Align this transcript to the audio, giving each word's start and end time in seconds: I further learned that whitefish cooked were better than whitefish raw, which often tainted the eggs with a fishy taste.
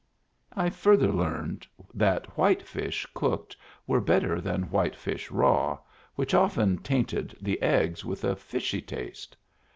I 0.55 0.71
further 0.71 1.11
learned 1.11 1.67
that 1.93 2.25
whitefish 2.35 3.05
cooked 3.13 3.55
were 3.85 4.01
better 4.01 4.41
than 4.41 4.63
whitefish 4.71 5.29
raw, 5.29 5.77
which 6.15 6.33
often 6.33 6.79
tainted 6.79 7.37
the 7.39 7.61
eggs 7.61 8.03
with 8.03 8.23
a 8.23 8.35
fishy 8.35 8.81
taste. 8.81 9.37